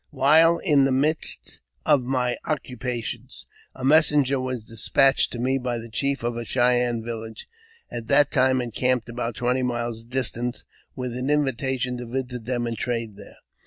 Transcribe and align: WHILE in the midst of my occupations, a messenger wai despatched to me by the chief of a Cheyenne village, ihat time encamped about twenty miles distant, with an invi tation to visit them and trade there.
WHILE 0.09 0.57
in 0.57 0.85
the 0.85 0.91
midst 0.91 1.61
of 1.85 2.01
my 2.01 2.35
occupations, 2.45 3.45
a 3.75 3.85
messenger 3.85 4.39
wai 4.39 4.55
despatched 4.55 5.31
to 5.31 5.37
me 5.37 5.59
by 5.59 5.77
the 5.77 5.89
chief 5.91 6.23
of 6.23 6.35
a 6.37 6.43
Cheyenne 6.43 7.03
village, 7.03 7.47
ihat 7.93 8.31
time 8.31 8.61
encamped 8.61 9.09
about 9.09 9.35
twenty 9.35 9.61
miles 9.61 10.03
distant, 10.03 10.63
with 10.95 11.15
an 11.15 11.27
invi 11.27 11.51
tation 11.53 11.99
to 11.99 12.07
visit 12.07 12.45
them 12.45 12.65
and 12.65 12.79
trade 12.79 13.15
there. 13.15 13.37